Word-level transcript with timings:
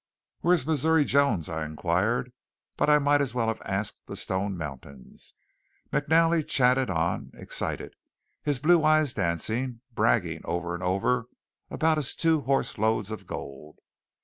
"Where's 0.39 0.65
Missouri 0.65 1.05
Jones?" 1.05 1.47
I 1.47 1.63
inquired; 1.63 2.31
but 2.75 2.89
I 2.89 2.97
might 2.97 3.21
as 3.21 3.35
well 3.35 3.49
have 3.49 3.61
asked 3.63 4.07
the 4.07 4.15
stone 4.15 4.57
mountains. 4.57 5.35
McNally 5.93 6.43
chattered 6.47 6.89
on, 6.89 7.29
excited, 7.35 7.93
his 8.41 8.57
blue 8.57 8.83
eyes 8.83 9.13
dancing, 9.13 9.81
bragging 9.93 10.41
over 10.43 10.73
and 10.73 10.81
over 10.81 11.27
about 11.69 11.97
his 11.97 12.15
two 12.15 12.41
horse 12.41 12.79
loads 12.79 13.11
of 13.11 13.27
gold. 13.27 13.77